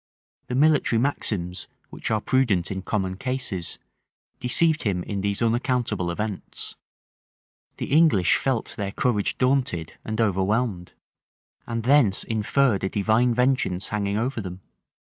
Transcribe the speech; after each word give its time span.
The 0.47 0.55
military 0.55 0.99
maxims 0.99 1.67
which 1.91 2.09
are 2.09 2.19
prudent 2.19 2.71
in 2.71 2.81
common 2.81 3.17
cases, 3.17 3.77
deceived 4.39 4.81
him 4.81 5.03
in 5.03 5.21
these 5.21 5.43
unaccountable 5.43 6.09
events. 6.09 6.75
The 7.77 7.91
English 7.91 8.37
felt 8.37 8.69
their 8.77 8.91
courage 8.93 9.37
daunted 9.37 9.99
and 10.03 10.19
overwhelmed; 10.19 10.93
and 11.67 11.83
thence 11.83 12.23
inferred 12.23 12.83
a 12.83 12.89
divine 12.89 13.35
vengeance 13.35 13.89
hanging 13.89 14.17
over 14.17 14.41
them. 14.41 14.61